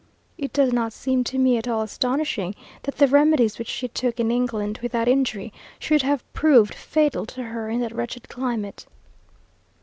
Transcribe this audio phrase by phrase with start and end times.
[0.35, 4.19] It does not seem to me at all astonishing that the remedies which she took
[4.19, 8.87] in England without injury, should have proved fatal to her in that wretched climate.